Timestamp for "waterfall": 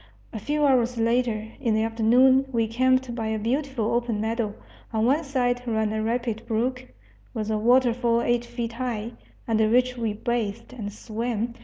7.59-8.23